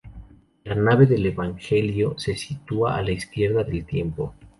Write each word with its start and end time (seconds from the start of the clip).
La 0.63 0.73
Nave 0.73 1.05
del 1.05 1.27
Evangelio 1.27 2.17
se 2.17 2.35
sitúa 2.35 2.97
a 2.97 3.03
la 3.03 3.11
izquierda 3.11 3.63
del 3.63 3.85
templo. 3.85 4.33